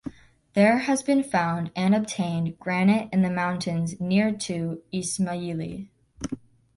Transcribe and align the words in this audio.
There 0.55 0.79
has 0.79 1.03
been 1.03 1.21
found 1.21 1.69
and 1.75 1.93
obtained 1.93 2.57
granite 2.57 3.09
in 3.13 3.21
the 3.21 3.29
mountains 3.29 3.99
near 4.01 4.31
to 4.31 4.81
Ismayilli. 4.91 5.89